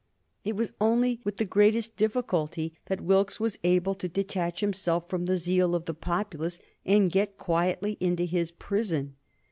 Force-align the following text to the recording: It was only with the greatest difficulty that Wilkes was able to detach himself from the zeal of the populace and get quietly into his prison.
It 0.43 0.55
was 0.55 0.73
only 0.81 1.21
with 1.23 1.37
the 1.37 1.45
greatest 1.45 1.95
difficulty 1.95 2.73
that 2.87 3.01
Wilkes 3.01 3.39
was 3.39 3.59
able 3.63 3.93
to 3.93 4.09
detach 4.09 4.61
himself 4.61 5.07
from 5.07 5.27
the 5.27 5.37
zeal 5.37 5.75
of 5.75 5.85
the 5.85 5.93
populace 5.93 6.59
and 6.83 7.11
get 7.11 7.37
quietly 7.37 7.97
into 8.01 8.23
his 8.25 8.49
prison. 8.49 9.15